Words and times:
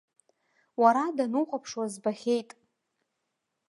Уара 0.81 1.05
данухәаԥшуа 1.17 1.85
збахьеит. 1.93 2.49